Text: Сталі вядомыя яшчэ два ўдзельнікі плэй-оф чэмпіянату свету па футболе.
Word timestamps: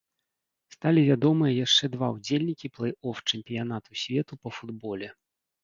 Сталі 0.75 1.03
вядомыя 1.09 1.51
яшчэ 1.65 1.85
два 1.97 2.09
ўдзельнікі 2.17 2.67
плэй-оф 2.79 3.23
чэмпіянату 3.29 4.03
свету 4.07 4.43
па 4.43 4.49
футболе. 4.59 5.07